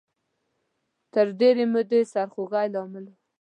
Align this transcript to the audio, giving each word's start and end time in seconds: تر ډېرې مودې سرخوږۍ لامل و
تر 1.13 1.27
ډېرې 1.39 1.65
مودې 1.73 2.01
سرخوږۍ 2.13 2.67
لامل 2.73 3.05
و 3.09 3.15